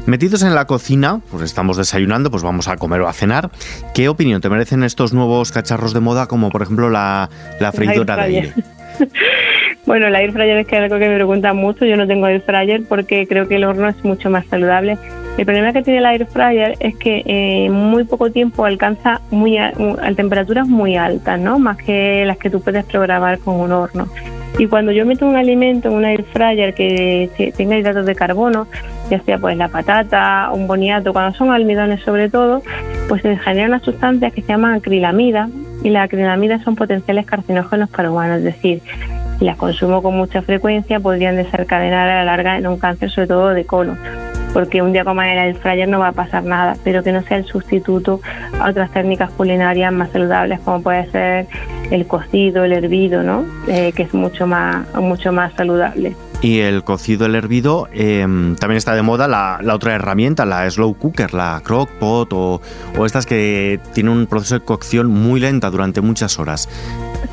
Metidos 0.06 0.42
en 0.42 0.54
la 0.54 0.66
cocina, 0.66 1.20
pues 1.30 1.42
estamos 1.42 1.76
desayunando, 1.76 2.30
pues 2.30 2.42
vamos 2.42 2.68
a 2.68 2.76
comer 2.76 3.00
o 3.00 3.08
a 3.08 3.12
cenar. 3.12 3.50
¿Qué 3.94 4.08
opinión 4.08 4.40
te 4.40 4.48
merecen 4.48 4.84
estos 4.84 5.12
nuevos 5.12 5.52
cacharros 5.52 5.92
de 5.92 6.00
moda, 6.00 6.26
como 6.26 6.50
por 6.50 6.62
ejemplo 6.62 6.88
la, 6.88 7.28
la 7.58 7.72
freidora 7.72 8.16
de 8.16 8.22
aire? 8.22 8.54
bueno, 9.86 10.10
la 10.10 10.20
air 10.20 10.32
fryer 10.32 10.58
es 10.58 10.66
que 10.66 10.76
es 10.76 10.82
algo 10.82 10.98
que 10.98 11.08
me 11.08 11.14
preguntan 11.14 11.56
mucho. 11.56 11.84
Yo 11.84 11.96
no 11.96 12.06
tengo 12.06 12.26
air 12.26 12.42
fryer 12.42 12.82
porque 12.88 13.26
creo 13.26 13.48
que 13.48 13.56
el 13.56 13.64
horno 13.64 13.88
es 13.88 14.04
mucho 14.04 14.30
más 14.30 14.46
saludable. 14.46 14.98
El 15.38 15.46
problema 15.46 15.72
que 15.72 15.82
tiene 15.82 16.00
la 16.00 16.12
air 16.12 16.26
fryer 16.26 16.76
es 16.80 16.96
que 16.96 17.22
en 17.24 17.72
muy 17.72 18.04
poco 18.04 18.30
tiempo 18.30 18.64
alcanza 18.64 19.20
muy 19.30 19.56
a, 19.56 19.72
temperaturas 20.14 20.68
muy 20.68 20.96
altas, 20.96 21.40
¿no? 21.40 21.58
Más 21.58 21.78
que 21.78 22.24
las 22.26 22.36
que 22.36 22.50
tú 22.50 22.60
puedes 22.60 22.84
programar 22.84 23.38
con 23.38 23.58
un 23.58 23.72
horno. 23.72 24.08
Y 24.58 24.66
cuando 24.66 24.92
yo 24.92 25.06
meto 25.06 25.26
un 25.26 25.36
alimento 25.36 25.88
en 25.88 25.94
un 25.94 26.04
air 26.04 26.24
fryer 26.24 26.74
que 26.74 27.52
tenga 27.56 27.78
hidratos 27.78 28.04
de 28.04 28.14
carbono, 28.14 28.66
ya 29.08 29.20
sea 29.20 29.38
pues 29.38 29.56
la 29.56 29.68
patata, 29.68 30.50
un 30.52 30.66
boniato, 30.66 31.12
cuando 31.12 31.36
son 31.38 31.50
almidones 31.50 32.02
sobre 32.02 32.28
todo, 32.28 32.62
pues 33.08 33.22
se 33.22 33.36
generan 33.38 33.70
unas 33.70 33.82
sustancias 33.82 34.32
que 34.34 34.42
se 34.42 34.48
llaman 34.48 34.74
acrilamida 34.74 35.48
y 35.82 35.88
las 35.88 36.04
acrilamidas 36.04 36.62
son 36.62 36.76
potenciales 36.76 37.24
carcinógenos 37.24 37.88
para 37.88 38.10
humanos, 38.10 38.38
es 38.38 38.44
decir, 38.44 38.82
si 39.40 39.44
las 39.44 39.56
consumo 39.56 40.02
con 40.02 40.16
mucha 40.16 40.42
frecuencia 40.42 41.00
podrían 41.00 41.34
desencadenar 41.34 42.08
a 42.08 42.18
la 42.18 42.24
larga 42.24 42.58
en 42.58 42.68
un 42.68 42.78
cáncer, 42.78 43.10
sobre 43.10 43.26
todo 43.26 43.48
de 43.48 43.64
colon 43.64 43.98
porque 44.52 44.82
un 44.82 44.92
día 44.92 45.04
como 45.04 45.22
el 45.22 45.38
air 45.38 45.56
fryer 45.56 45.88
no 45.88 45.98
va 45.98 46.08
a 46.08 46.12
pasar 46.12 46.44
nada, 46.44 46.76
pero 46.84 47.02
que 47.02 47.12
no 47.12 47.22
sea 47.22 47.38
el 47.38 47.44
sustituto 47.44 48.20
a 48.60 48.70
otras 48.70 48.90
técnicas 48.90 49.30
culinarias 49.30 49.92
más 49.92 50.10
saludables 50.10 50.60
como 50.60 50.82
puede 50.82 51.10
ser 51.10 51.46
el 51.90 52.06
cocido, 52.06 52.64
el 52.64 52.72
hervido, 52.72 53.22
¿no? 53.22 53.44
Eh, 53.68 53.92
que 53.94 54.04
es 54.04 54.14
mucho 54.14 54.46
más, 54.46 54.92
mucho 54.94 55.32
más 55.32 55.52
saludable. 55.54 56.14
Y 56.42 56.60
el 56.60 56.84
cocido, 56.84 57.26
el 57.26 57.34
hervido, 57.34 57.88
em, 57.92 58.56
también 58.56 58.78
está 58.78 58.94
de 58.94 59.02
moda 59.02 59.28
la, 59.28 59.60
otra 59.74 59.94
herramienta, 59.94 60.46
la 60.46 60.68
slow 60.70 60.94
cooker, 60.94 61.34
la 61.34 61.60
crock 61.62 61.90
pot 61.98 62.32
o, 62.32 62.62
o 62.96 63.06
estas 63.06 63.26
que 63.26 63.78
tienen 63.92 64.12
un 64.12 64.26
proceso 64.26 64.54
de 64.54 64.64
cocción 64.64 65.08
muy 65.08 65.38
lenta 65.38 65.70
durante 65.70 66.00
muchas 66.00 66.38
horas. 66.38 66.68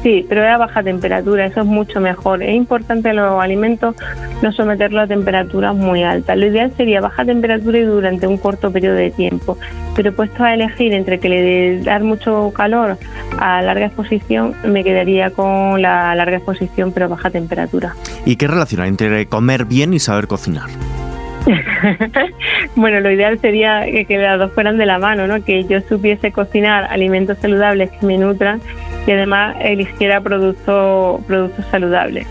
Sí, 0.04 0.26
pero 0.28 0.46
a 0.46 0.58
baja 0.58 0.84
temperatura, 0.84 1.46
eso 1.46 1.62
es 1.62 1.66
mucho 1.66 2.00
mejor. 2.00 2.44
Es 2.44 2.56
importante 2.56 3.14
los 3.14 3.42
alimentos 3.42 3.96
no 4.42 4.52
someterlos 4.52 5.04
a 5.04 5.08
temperaturas 5.08 5.76
muy 5.76 6.04
altas. 6.04 6.38
Lo 6.38 6.46
ideal 6.46 6.72
sería 6.78 7.02
baja 7.02 7.26
temperatura 7.26 7.80
y 7.80 7.84
durante 7.84 8.28
un 8.28 8.38
corto 8.38 8.72
periodo 8.72 8.96
de 8.96 9.12
tiempo. 9.12 9.58
Pero 9.96 10.14
puesto 10.14 10.44
a 10.44 10.54
elegir 10.54 10.94
entre 10.94 11.20
que 11.20 11.30
le 11.30 11.82
dar 11.82 12.04
mucho 12.04 12.52
calor 12.54 12.98
a 13.40 13.62
larga 13.62 13.88
exposición, 13.88 14.56
me 14.64 14.84
quedaría 14.84 15.32
con 15.32 15.82
la 15.82 16.14
larga 16.16 16.38
exposición 16.38 16.92
pero 16.92 17.10
baja 17.10 17.30
temperatura. 17.30 17.96
¿Y 18.26 18.36
qué 18.36 18.48
relación 18.48 18.82
hay 18.82 18.90
entre 18.98 19.27
comer 19.27 19.66
bien 19.66 19.94
y 19.94 20.00
saber 20.00 20.25
cocinar? 20.25 20.70
bueno, 22.75 23.00
lo 23.00 23.12
ideal 23.12 23.39
sería 23.39 23.86
que, 23.86 24.06
que, 24.06 24.18
las 24.18 24.39
dos 24.39 24.51
fueran 24.54 24.77
de 24.77 24.88
la 24.88 24.98
mano, 24.98 25.27
¿no? 25.27 25.44
Que 25.44 25.63
yo 25.66 25.80
supiese 25.82 26.32
cocinar 26.32 26.86
alimentos 26.86 27.38
saludables 27.38 27.92
que 27.92 28.06
me 28.06 28.18
nutran 28.18 28.60
y 29.06 29.12
además 29.12 29.56
eligiera 29.62 30.20
productos 30.20 31.24
productos 31.25 31.63
saludables. 31.68 32.27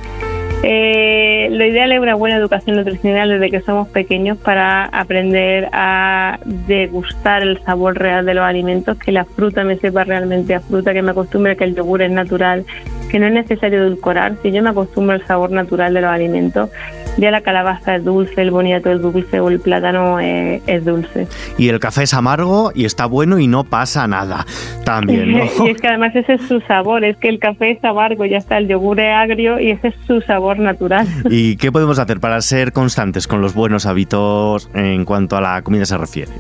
Eh, 0.62 1.49
lo 1.52 1.64
ideal 1.64 1.92
es 1.92 2.00
una 2.00 2.14
buena 2.14 2.37
educación 2.37 2.76
nutricional 2.76 3.28
desde 3.28 3.50
que 3.50 3.61
somos 3.61 3.88
pequeños 3.88 4.38
para 4.38 4.87
aprender 4.87 5.68
a 5.73 6.40
degustar 6.44 7.42
el 7.42 7.62
sabor 7.62 7.96
real 7.96 8.26
de 8.26 8.35
los 8.35 8.44
alimentos, 8.44 8.99
que 8.99 9.12
la 9.12 9.25
fruta 9.25 9.62
me 9.64 9.76
sepa 9.76 10.04
realmente 10.04 10.54
a 10.54 10.61
fruta, 10.61 10.92
que 10.92 11.02
me 11.02 11.12
acostumbre 11.12 11.52
a 11.52 11.54
que 11.56 11.64
el 11.64 11.76
yogur 11.76 12.02
es 12.02 12.11
natural, 12.11 12.64
que 13.06 13.18
no 13.18 13.26
es 13.26 13.32
necesario 13.32 13.82
edulcorar. 13.82 14.36
Si 14.42 14.52
yo 14.52 14.62
me 14.62 14.70
acostumbro 14.70 15.14
al 15.14 15.26
sabor 15.26 15.50
natural 15.50 15.94
de 15.94 16.00
los 16.00 16.10
alimentos, 16.10 16.70
ya 17.16 17.30
la 17.30 17.40
calabaza 17.40 17.96
es 17.96 18.04
dulce, 18.04 18.42
el 18.42 18.50
boniato 18.50 18.92
es 18.92 19.00
dulce 19.00 19.40
o 19.40 19.48
el 19.48 19.60
plátano 19.60 20.20
es, 20.20 20.84
dulce. 20.84 21.26
Y 21.58 21.68
el 21.68 21.80
café 21.80 22.02
es 22.02 22.14
amargo 22.14 22.72
y 22.75 22.84
está 22.84 23.06
bueno 23.06 23.38
y 23.38 23.46
no 23.46 23.64
pasa 23.64 24.06
nada 24.06 24.44
también. 24.84 25.30
y 25.64 25.68
es 25.68 25.80
que 25.80 25.88
además 25.88 26.14
ese 26.14 26.34
es 26.34 26.42
su 26.42 26.60
sabor, 26.60 27.04
es 27.04 27.16
que 27.16 27.28
el 27.28 27.38
café 27.38 27.72
es 27.72 27.84
amargo, 27.84 28.25
ya 28.25 28.38
está, 28.38 28.58
el 28.58 28.68
yogur 28.68 29.00
es 29.00 29.14
agrio 29.14 29.58
y 29.58 29.70
ese 29.70 29.88
es 29.88 29.94
su 30.06 30.20
sabor 30.20 30.58
natural. 30.58 31.06
¿Y 31.30 31.56
qué 31.56 31.72
podemos 31.72 31.98
hacer 31.98 32.20
para 32.20 32.40
ser 32.40 32.72
constantes 32.72 33.26
con 33.26 33.40
los 33.40 33.54
buenos 33.54 33.86
hábitos 33.86 34.70
en 34.75 35.04
cuanto 35.04 35.36
a 35.36 35.40
la 35.40 35.62
comida 35.62 35.86
se 35.86 35.96
refiere? 35.96 36.32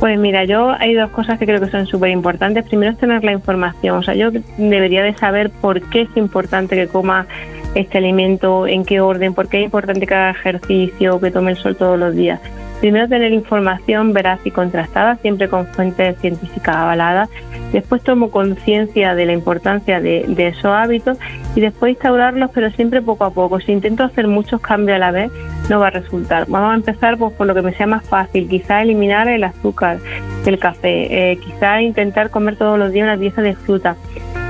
Pues 0.00 0.18
mira, 0.18 0.44
yo 0.44 0.70
hay 0.70 0.94
dos 0.94 1.10
cosas 1.10 1.38
que 1.38 1.46
creo 1.46 1.60
que 1.60 1.70
son 1.70 1.86
súper 1.86 2.10
importantes. 2.10 2.64
Primero 2.66 2.92
es 2.92 2.98
tener 2.98 3.24
la 3.24 3.32
información. 3.32 3.98
O 3.98 4.02
sea, 4.02 4.14
yo 4.14 4.30
debería 4.58 5.02
de 5.02 5.14
saber 5.14 5.50
por 5.50 5.80
qué 5.88 6.02
es 6.02 6.16
importante 6.16 6.76
que 6.76 6.88
coma 6.88 7.26
este 7.74 7.98
alimento, 7.98 8.66
en 8.66 8.84
qué 8.84 9.00
orden, 9.00 9.34
por 9.34 9.48
qué 9.48 9.58
es 9.58 9.64
importante 9.64 10.06
que 10.06 10.14
haga 10.14 10.30
ejercicio, 10.30 11.20
que 11.20 11.30
tome 11.30 11.52
el 11.52 11.56
sol 11.56 11.76
todos 11.76 11.98
los 11.98 12.14
días. 12.14 12.40
Primero 12.80 13.08
tener 13.08 13.32
información 13.32 14.12
veraz 14.12 14.40
y 14.44 14.50
contrastada, 14.50 15.16
siempre 15.16 15.48
con 15.48 15.66
fuentes 15.68 16.18
científicas 16.18 16.76
avaladas. 16.76 17.28
Después 17.72 18.02
tomo 18.02 18.30
conciencia 18.30 19.14
de 19.14 19.26
la 19.26 19.32
importancia 19.32 20.00
de, 20.00 20.24
esos 20.36 20.66
hábitos 20.66 21.18
y 21.54 21.60
después 21.60 21.92
instaurarlos, 21.92 22.50
pero 22.52 22.70
siempre 22.70 23.02
poco 23.02 23.24
a 23.24 23.30
poco. 23.30 23.60
Si 23.60 23.72
intento 23.72 24.04
hacer 24.04 24.28
muchos 24.28 24.60
cambios 24.60 24.96
a 24.96 24.98
la 24.98 25.10
vez, 25.10 25.30
no 25.68 25.80
va 25.80 25.88
a 25.88 25.90
resultar. 25.90 26.46
Vamos 26.48 26.72
a 26.72 26.74
empezar 26.74 27.16
pues, 27.16 27.32
por 27.32 27.46
lo 27.46 27.54
que 27.54 27.62
me 27.62 27.72
sea 27.74 27.86
más 27.86 28.06
fácil, 28.06 28.48
quizá 28.48 28.82
eliminar 28.82 29.28
el 29.28 29.44
azúcar 29.44 29.98
del 30.44 30.58
café, 30.58 31.32
eh, 31.32 31.36
quizá 31.38 31.80
intentar 31.80 32.30
comer 32.30 32.56
todos 32.56 32.78
los 32.78 32.92
días 32.92 33.04
una 33.04 33.16
pieza 33.16 33.42
de 33.42 33.54
fruta 33.54 33.96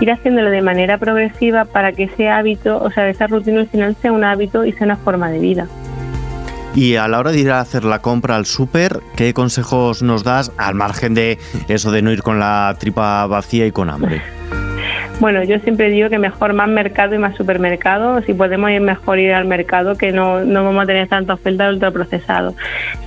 ir 0.01 0.11
haciéndolo 0.11 0.51
de 0.51 0.61
manera 0.61 0.99
progresiva 0.99 1.65
para 1.65 1.93
que 1.93 2.05
ese 2.05 2.29
hábito, 2.29 2.83
o 2.83 2.91
sea, 2.91 3.09
esa 3.09 3.27
rutina 3.27 3.61
al 3.61 3.69
final 3.69 3.97
sea 4.01 4.13
un 4.13 4.25
hábito 4.25 4.65
y 4.65 4.73
sea 4.73 4.87
una 4.87 4.97
forma 4.97 5.31
de 5.31 5.39
vida. 5.39 5.69
Y 6.75 6.97
a 6.97 7.07
la 7.07 7.21
hora 7.21 7.31
de 7.31 7.39
ir 7.39 7.51
a 7.53 7.61
hacer 7.61 7.85
la 7.85 8.01
compra 8.01 8.35
al 8.35 8.47
súper, 8.47 9.01
¿qué 9.15 9.33
consejos 9.33 10.03
nos 10.03 10.25
das 10.25 10.51
al 10.57 10.75
margen 10.75 11.15
de 11.15 11.39
eso 11.69 11.93
de 11.93 12.03
no 12.03 12.11
ir 12.11 12.23
con 12.23 12.41
la 12.41 12.77
tripa 12.79 13.27
vacía 13.27 13.67
y 13.67 13.73
con 13.73 13.91
hambre? 13.91 14.23
Bueno, 15.21 15.45
yo 15.45 15.59
siempre 15.61 15.91
digo 15.91 16.11
que 16.11 16.19
mejor 16.19 16.55
más 16.55 16.69
mercado 16.69 17.15
y 17.15 17.19
más 17.19 17.37
supermercado. 17.37 18.21
Si 18.23 18.35
podemos 18.35 18.71
ir 18.71 18.81
mejor 18.81 19.19
ir 19.19 19.33
al 19.33 19.47
mercado, 19.47 19.97
que 19.97 20.13
no, 20.13 20.45
no 20.45 20.65
vamos 20.65 20.83
a 20.83 20.87
tener 20.87 21.09
tanta 21.09 21.35
oferta 21.35 21.65
de 21.65 21.75
ultraprocesado. 21.75 22.55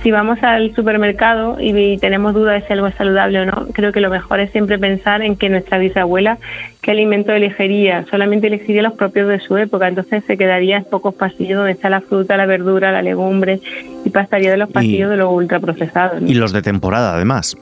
Si 0.02 0.10
vamos 0.10 0.38
al 0.42 0.74
supermercado 0.74 1.58
y, 1.60 1.98
tenemos 1.98 2.34
dudas 2.34 2.62
de 2.62 2.66
si 2.66 2.72
algo 2.72 2.86
es 2.86 2.94
saludable 2.94 3.40
o 3.40 3.46
no, 3.46 3.66
creo 3.72 3.92
que 3.92 4.00
lo 4.00 4.10
mejor 4.10 4.40
es 4.40 4.50
siempre 4.52 4.78
pensar 4.78 5.22
en 5.22 5.36
que 5.36 5.48
nuestra 5.48 5.78
bisabuela, 5.78 6.38
¿qué 6.80 6.92
alimento 6.92 7.32
elegiría? 7.32 8.06
Solamente 8.10 8.46
elegiría 8.46 8.82
los 8.82 8.94
propios 8.94 9.28
de 9.28 9.40
su 9.40 9.56
época. 9.58 9.86
Entonces 9.86 10.24
se 10.26 10.36
quedaría 10.38 10.78
en 10.78 10.84
pocos 10.84 11.14
pasillos 11.14 11.58
donde 11.58 11.72
está 11.72 11.90
la 11.90 12.00
fruta, 12.00 12.36
la 12.36 12.46
verdura, 12.46 12.90
la 12.90 13.02
legumbre 13.02 13.60
y 14.04 14.10
pasaría 14.10 14.50
de 14.50 14.56
los 14.56 14.70
pasillos 14.70 15.10
de 15.10 15.18
los 15.18 15.30
ultraprocesados. 15.30 16.22
Y 16.22 16.34
los 16.34 16.52
de 16.52 16.62
temporada, 16.62 17.14
además. 17.14 17.56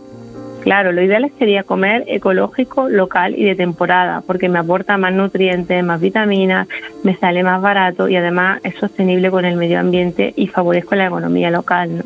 Claro, 0.66 0.90
lo 0.90 1.00
ideal 1.00 1.30
sería 1.38 1.62
comer 1.62 2.02
ecológico, 2.08 2.88
local 2.88 3.36
y 3.38 3.44
de 3.44 3.54
temporada, 3.54 4.24
porque 4.26 4.48
me 4.48 4.58
aporta 4.58 4.98
más 4.98 5.12
nutrientes, 5.12 5.84
más 5.84 6.00
vitaminas, 6.00 6.66
me 7.04 7.16
sale 7.16 7.44
más 7.44 7.62
barato 7.62 8.08
y 8.08 8.16
además 8.16 8.58
es 8.64 8.74
sostenible 8.74 9.30
con 9.30 9.44
el 9.44 9.54
medio 9.54 9.78
ambiente 9.78 10.32
y 10.34 10.48
favorezco 10.48 10.96
la 10.96 11.06
economía 11.06 11.52
local. 11.52 12.04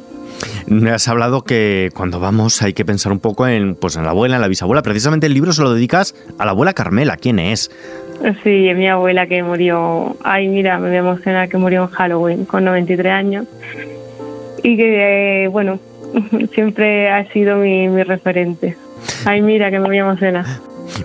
Me 0.67 0.91
has 0.91 1.09
hablado 1.09 1.41
que 1.41 1.89
cuando 1.95 2.21
vamos 2.21 2.61
hay 2.61 2.75
que 2.75 2.85
pensar 2.85 3.13
un 3.13 3.21
poco 3.21 3.47
en, 3.47 3.77
pues, 3.77 3.97
en 3.97 4.05
la 4.05 4.11
abuela, 4.11 4.35
en 4.35 4.43
la 4.43 4.49
bisabuela. 4.49 4.83
Precisamente 4.83 5.27
el 5.27 5.33
libro 5.33 5.55
se 5.55 5.63
lo 5.63 5.73
dedicas 5.73 6.15
a 6.39 6.45
la 6.45 6.51
abuela 6.51 6.75
Carmela. 6.75 7.17
¿Quién 7.17 7.39
es? 7.39 7.71
Sí, 8.43 8.69
es 8.69 8.77
mi 8.77 8.89
abuela 8.89 9.27
que 9.27 9.43
murió. 9.43 10.19
Ay, 10.23 10.49
mira, 10.49 10.79
me 10.79 10.89
voy 10.89 10.97
a 10.97 11.01
emocionar 11.01 11.49
que 11.49 11.57
murió 11.57 11.85
en 11.85 11.89
Halloween 11.89 12.45
con 12.45 12.67
93 12.67 13.11
años. 13.11 13.47
Y 14.63 14.77
que, 14.77 15.45
eh, 15.45 15.49
bueno, 15.49 15.81
siempre 16.55 17.11
ha 17.11 17.31
sido 17.33 17.57
mi, 17.57 18.03
referente. 18.03 18.77
Ay, 19.25 19.43
mira, 19.43 19.71
que 19.71 19.79
me 19.79 19.87
voy 19.87 19.99
a. 19.99 20.45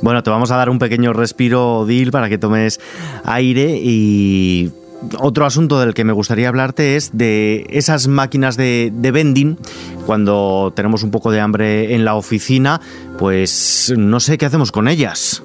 Bueno, 0.01 0.23
te 0.23 0.29
vamos 0.29 0.51
a 0.51 0.57
dar 0.57 0.69
un 0.69 0.79
pequeño 0.79 1.13
respiro, 1.13 1.85
Dil, 1.85 2.11
para 2.11 2.29
que 2.29 2.37
tomes 2.37 2.79
aire 3.23 3.79
y 3.81 4.71
otro 5.19 5.45
asunto 5.45 5.79
del 5.79 5.93
que 5.93 6.03
me 6.03 6.13
gustaría 6.13 6.47
hablarte 6.47 6.95
es 6.95 7.17
de 7.17 7.65
esas 7.69 8.07
máquinas 8.07 8.57
de, 8.57 8.91
de, 8.93 9.11
vending. 9.11 9.57
Cuando 10.05 10.73
tenemos 10.75 11.03
un 11.03 11.11
poco 11.11 11.31
de 11.31 11.39
hambre 11.39 11.93
en 11.93 12.05
la 12.05 12.15
oficina, 12.15 12.81
pues 13.17 13.93
no 13.95 14.19
sé 14.19 14.37
qué 14.37 14.45
hacemos 14.45 14.71
con 14.71 14.87
ellas. 14.87 15.43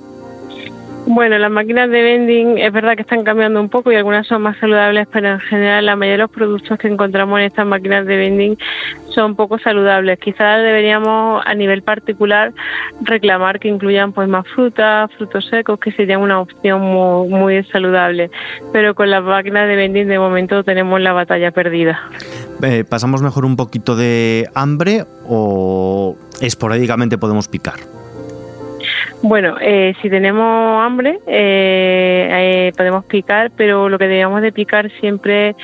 Bueno, 1.07 1.39
las 1.39 1.51
máquinas 1.51 1.91
de 1.91 2.03
vending 2.03 2.59
es 2.59 2.73
verdad 2.73 2.95
que 2.95 3.03
están 3.03 3.25
cambiando 3.25 3.61
un 3.61 3.69
poco 3.69 3.91
y 3.91 3.97
algunas 3.97 4.27
son 4.27 4.43
más 4.43 4.57
saludables, 4.59 5.09
pero 5.11 5.29
en 5.29 5.41
general 5.41 5.87
la 5.87 5.97
mayoría 5.97 6.19
de 6.19 6.23
los 6.23 6.31
productos 6.31 6.79
que 6.79 6.89
encontramos 6.89 7.39
en 7.41 7.47
estas 7.47 7.67
máquinas 7.67 8.07
de 8.07 8.17
vending 8.17 8.59
son 9.09 9.35
poco 9.35 9.59
saludables. 9.59 10.19
Quizás 10.19 10.63
deberíamos 10.63 11.43
a 11.45 11.55
nivel 11.55 11.83
particular 11.83 12.53
reclamar 13.03 13.59
que 13.59 13.69
incluyan 13.69 14.13
pues 14.13 14.29
más 14.29 14.47
frutas, 14.55 15.11
frutos 15.17 15.47
secos, 15.47 15.81
que 15.81 15.91
sería 15.93 16.19
una 16.19 16.41
opción 16.41 16.81
muy, 16.81 17.29
muy 17.29 17.65
saludable. 17.65 18.31
Pero 18.73 18.95
con 18.95 19.11
las 19.11 19.23
máquinas 19.23 19.69
de 19.69 19.77
vending 19.77 20.07
de 20.07 20.19
momento 20.19 20.63
tenemos 20.65 21.01
la 21.01 21.13
batalla 21.13 21.51
perdida. 21.51 22.01
Eh, 22.63 22.85
¿Pasamos 22.89 23.23
mejor 23.23 23.45
un 23.45 23.57
poquito 23.57 23.97
de 23.97 24.49
hambre 24.55 25.05
o 25.27 26.17
esporádicamente 26.41 27.19
podemos 27.19 27.49
picar? 27.49 28.00
Bueno, 29.23 29.57
eh, 29.61 29.95
si 30.01 30.09
tenemos 30.09 30.83
hambre 30.83 31.19
eh, 31.27 32.29
eh, 32.31 32.73
podemos 32.77 33.05
picar, 33.05 33.51
pero 33.57 33.89
lo 33.89 33.99
que 33.99 34.09
debemos 34.09 34.41
de 34.43 34.53
picar 34.53 34.91
siempre 35.01 35.55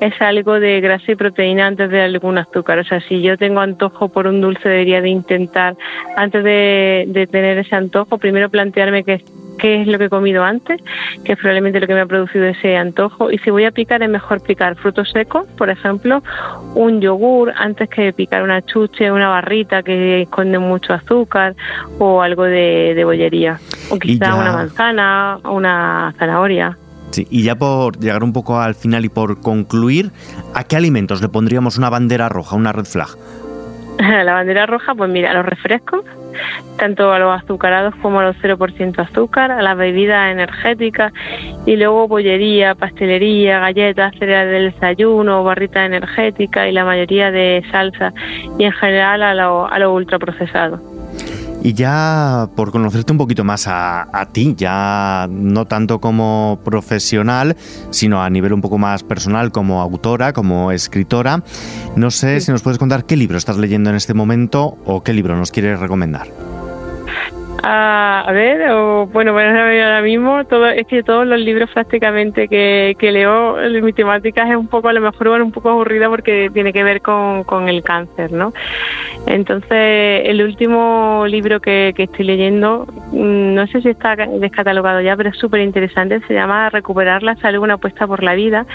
es 0.00 0.20
algo 0.20 0.58
de 0.58 0.80
grasa 0.80 1.12
y 1.12 1.14
proteína 1.14 1.66
antes 1.66 1.90
de 1.90 2.00
algún 2.02 2.38
azúcar. 2.38 2.78
O 2.78 2.84
sea, 2.84 3.00
si 3.00 3.22
yo 3.22 3.36
tengo 3.36 3.60
antojo 3.60 4.08
por 4.08 4.26
un 4.26 4.40
dulce, 4.40 4.68
debería 4.68 5.00
de 5.00 5.10
intentar, 5.10 5.76
antes 6.16 6.42
de, 6.42 7.04
de 7.08 7.26
tener 7.26 7.58
ese 7.58 7.74
antojo, 7.76 8.18
primero 8.18 8.48
plantearme 8.50 9.04
que 9.04 9.22
qué 9.62 9.80
es 9.80 9.86
lo 9.86 9.96
que 9.96 10.06
he 10.06 10.10
comido 10.10 10.42
antes, 10.42 10.82
que 11.24 11.32
es 11.32 11.38
probablemente 11.38 11.78
lo 11.78 11.86
que 11.86 11.94
me 11.94 12.00
ha 12.00 12.06
producido 12.06 12.44
ese 12.46 12.76
antojo. 12.76 13.30
Y 13.30 13.38
si 13.38 13.50
voy 13.50 13.64
a 13.64 13.70
picar, 13.70 14.02
es 14.02 14.10
mejor 14.10 14.42
picar 14.42 14.74
frutos 14.74 15.08
secos, 15.12 15.46
por 15.56 15.70
ejemplo, 15.70 16.20
un 16.74 17.00
yogur, 17.00 17.52
antes 17.56 17.88
que 17.88 18.12
picar 18.12 18.42
una 18.42 18.60
chuche, 18.62 19.12
una 19.12 19.28
barrita 19.28 19.84
que 19.84 20.22
esconde 20.22 20.58
mucho 20.58 20.92
azúcar 20.92 21.54
o 22.00 22.22
algo 22.22 22.42
de, 22.42 23.00
bollería. 23.04 23.60
O 23.90 23.98
quizá 23.98 24.34
una 24.34 24.52
manzana 24.52 25.38
o 25.44 25.52
una 25.52 26.12
zanahoria. 26.18 26.76
Sí, 27.12 27.28
y 27.30 27.44
ya 27.44 27.54
por 27.54 27.98
llegar 28.00 28.24
un 28.24 28.32
poco 28.32 28.58
al 28.58 28.74
final 28.74 29.04
y 29.04 29.10
por 29.10 29.40
concluir, 29.40 30.10
¿a 30.54 30.64
qué 30.64 30.74
alimentos 30.74 31.22
le 31.22 31.28
pondríamos 31.28 31.78
una 31.78 31.88
bandera 31.88 32.28
roja, 32.28 32.56
una 32.56 32.72
red 32.72 32.86
flag? 32.86 33.10
La 33.98 34.32
bandera 34.32 34.66
roja, 34.66 34.94
pues 34.94 35.08
mira, 35.08 35.32
los 35.34 35.46
refrescos, 35.46 36.04
tanto 36.78 37.12
a 37.12 37.18
los 37.18 37.42
azucarados 37.42 37.94
como 37.96 38.20
a 38.20 38.24
los 38.24 38.36
0% 38.36 38.98
azúcar, 38.98 39.50
a 39.50 39.62
las 39.62 39.76
bebidas 39.76 40.32
energéticas 40.32 41.12
y 41.66 41.76
luego 41.76 42.08
bollería, 42.08 42.74
pastelería, 42.74 43.60
galletas, 43.60 44.14
cereal 44.18 44.48
del 44.48 44.72
desayuno, 44.72 45.44
barritas 45.44 45.86
energéticas 45.86 46.68
y 46.68 46.72
la 46.72 46.84
mayoría 46.84 47.30
de 47.30 47.62
salsa 47.70 48.12
y 48.58 48.64
en 48.64 48.72
general 48.72 49.22
a 49.22 49.34
lo, 49.34 49.66
a 49.66 49.78
lo 49.78 49.92
ultraprocesado. 49.92 50.91
Y 51.64 51.74
ya 51.74 52.48
por 52.56 52.72
conocerte 52.72 53.12
un 53.12 53.18
poquito 53.18 53.44
más 53.44 53.66
a, 53.68 54.28
ti, 54.32 54.54
ya 54.56 55.28
no 55.30 55.64
tanto 55.64 56.00
como 56.00 56.58
profesional, 56.64 57.56
sino 57.90 58.22
a 58.22 58.28
nivel 58.30 58.52
un 58.52 58.60
poco 58.60 58.78
más 58.78 59.04
personal, 59.04 59.52
como 59.52 59.80
autora, 59.80 60.32
como 60.32 60.72
escritora, 60.72 61.44
no 61.94 62.10
sé 62.10 62.40
si 62.40 62.50
nos 62.50 62.62
puedes 62.62 62.78
contar 62.78 63.04
qué 63.04 63.16
libro 63.16 63.38
estás 63.38 63.58
leyendo 63.58 63.90
en 63.90 63.96
este 63.96 64.12
momento 64.12 64.76
o 64.84 65.04
qué 65.04 65.12
libro 65.12 65.36
nos 65.36 65.52
quieres 65.52 65.78
recomendar. 65.78 66.51
A, 67.64 68.30
ver, 68.32 68.70
o, 68.70 69.06
bueno, 69.06 69.32
bueno, 69.32 69.50
ahora 69.50 70.02
mismo 70.02 70.44
todo, 70.46 70.66
es 70.68 70.86
que 70.86 71.02
todos 71.02 71.26
los 71.26 71.38
libros 71.38 71.70
prácticamente 71.70 72.48
que, 72.48 72.96
que 72.98 73.12
leo, 73.12 73.56
mi 73.82 73.92
temática 73.92 74.48
es 74.48 74.56
un 74.56 74.66
poco, 74.66 74.88
a 74.88 74.92
lo 74.92 75.00
mejor 75.00 75.40
un 75.40 75.52
poco 75.52 75.70
aburrida 75.70 76.08
porque 76.08 76.50
tiene 76.52 76.72
que 76.72 76.82
ver 76.82 77.02
con, 77.02 77.44
con 77.44 77.68
el 77.68 77.82
cáncer, 77.82 78.32
¿no? 78.32 78.52
Entonces, 79.26 80.22
el 80.24 80.42
último 80.42 81.24
libro 81.28 81.60
que, 81.60 81.92
que 81.96 82.04
estoy 82.04 82.24
leyendo, 82.24 82.86
mm, 83.12 83.54
no 83.54 83.66
sé 83.68 83.80
si 83.80 83.90
está 83.90 84.16
descatalogado 84.16 85.00
ya, 85.00 85.16
pero 85.16 85.30
es 85.30 85.38
súper 85.38 85.60
interesante, 85.60 86.20
se 86.26 86.34
llama 86.34 86.70
Recuperar 86.70 87.22
la 87.22 87.36
salud, 87.36 87.62
una 87.62 87.74
apuesta 87.74 88.06
por 88.06 88.22
la 88.22 88.34
vida. 88.34 88.66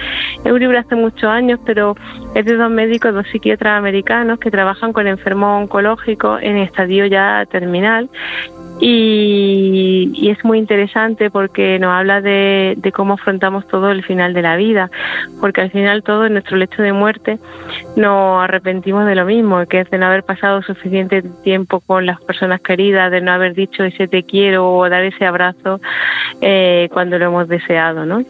Es 0.46 0.52
un 0.52 0.60
libro 0.60 0.80
hace 0.80 0.96
muchos 0.96 1.26
años, 1.26 1.60
pero 1.66 1.96
es 2.38 2.46
de 2.46 2.56
dos 2.56 2.70
médicos, 2.70 3.16
dos 3.16 3.26
psiquiatras 3.32 3.80
americanos 3.80 4.38
que 4.38 4.52
trabajan 4.52 4.94
con 4.94 5.08
enfermos 5.08 5.64
oncológicos 5.64 6.40
en 6.44 6.58
estadio 6.58 7.08
ya 7.08 7.48
terminal 7.50 8.12
y, 8.80 10.30
es 10.30 10.44
muy 10.44 10.60
interesante 10.60 11.32
porque 11.32 11.80
nos 11.80 11.92
habla 11.92 12.22
de, 12.22 12.78
cómo 12.94 13.16
afrontamos 13.16 13.68
todo 13.68 13.90
el 13.90 14.04
final 14.04 14.36
de 14.36 14.44
la 14.44 14.56
vida, 14.56 14.92
porque 15.42 15.62
al 15.62 15.72
final 15.72 16.04
todo 16.04 16.26
en 16.26 16.34
nuestro 16.34 16.58
lecho 16.58 16.84
de 16.84 16.94
muerte 16.94 17.40
nos 17.96 18.44
arrepentimos 18.44 19.08
de 19.08 19.16
lo 19.16 19.26
mismo, 19.26 19.66
que 19.66 19.80
es 19.80 19.90
de 19.90 19.98
no 19.98 20.06
haber 20.06 20.24
pasado 20.24 20.62
suficiente 20.62 21.24
tiempo 21.44 21.80
con 21.80 22.06
las 22.06 22.22
personas 22.22 22.62
queridas, 22.62 23.10
de 23.10 23.22
no 23.22 23.32
haber 23.32 23.56
dicho 23.56 23.84
ese 23.84 24.08
te 24.08 24.24
quiero 24.24 24.72
o 24.78 24.88
dar 24.90 25.04
ese 25.04 25.26
abrazo 25.26 25.80
eh, 26.42 26.88
cuando 26.92 27.18
lo 27.18 27.26
hemos 27.26 27.48
deseado, 27.48 28.06
¿no? 28.06 28.24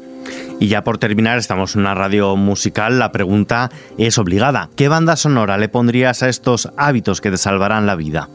Y 0.59 0.67
ya 0.67 0.83
por 0.83 0.97
terminar, 0.97 1.37
estamos 1.37 1.75
en 1.75 1.81
una 1.81 1.93
radio 1.93 2.35
musical, 2.35 2.99
la 2.99 3.11
pregunta 3.11 3.69
es 3.97 4.17
obligada. 4.17 4.69
¿Qué 4.75 4.87
banda 4.87 5.15
sonora 5.15 5.57
le 5.57 5.69
pondrías 5.69 6.23
a 6.23 6.29
estos 6.29 6.69
hábitos 6.77 7.21
que 7.21 7.31
te 7.31 7.37
salvarán 7.37 7.85
la 7.85 7.95
vida? 7.95 8.29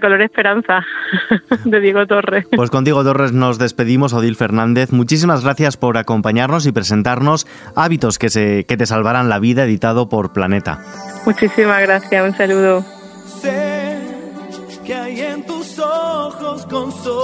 color 0.00 0.22
esperanza 0.22 0.84
de 1.64 1.80
Diego 1.80 2.06
Torres. 2.06 2.46
Pues 2.54 2.70
con 2.70 2.84
Diego 2.84 3.04
Torres 3.04 3.32
nos 3.32 3.58
despedimos, 3.58 4.12
Odil 4.12 4.36
Fernández. 4.36 4.92
Muchísimas 4.92 5.44
gracias 5.44 5.76
por 5.76 5.98
acompañarnos 5.98 6.66
y 6.66 6.72
presentarnos 6.72 7.46
Hábitos 7.76 8.18
que, 8.18 8.30
se, 8.30 8.64
que 8.64 8.76
te 8.76 8.86
salvarán 8.86 9.28
la 9.28 9.38
vida, 9.38 9.64
editado 9.64 10.08
por 10.08 10.32
Planeta. 10.32 10.80
Muchísimas 11.26 11.82
gracias, 11.82 12.24
un 12.24 12.36
saludo. 12.36 12.84
Sé 13.40 13.98
que 14.84 14.94
hay 14.94 15.20
en 15.20 15.46
tus 15.46 15.78
ojos 15.78 16.66
con 16.66 16.92
solo 16.92 17.23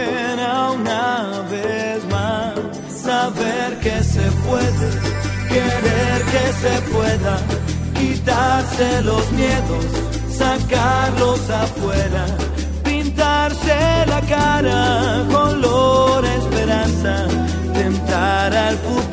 vez 1.51 2.03
más 2.09 2.55
saber 2.89 3.77
que 3.81 4.03
se 4.03 4.25
puede, 4.47 4.89
querer 5.49 6.19
que 6.33 6.45
se 6.63 6.81
pueda 6.93 7.37
quitarse 7.93 9.01
los 9.03 9.31
miedos, 9.33 9.85
sacarlos 10.31 11.49
afuera, 11.49 12.25
pintarse 12.83 14.05
la 14.07 14.21
cara, 14.21 15.25
color 15.29 16.23
esperanza, 16.25 17.27
tentar 17.73 18.55
al 18.55 18.77
futuro 18.77 19.10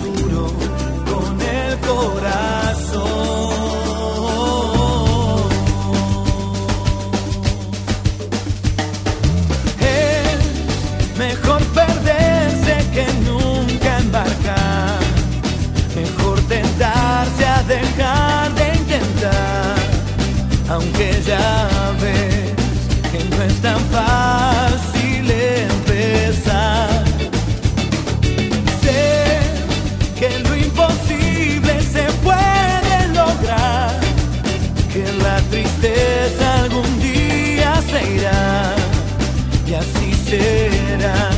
será. 40.98 41.30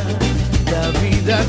La 0.70 1.00
vida 1.00 1.44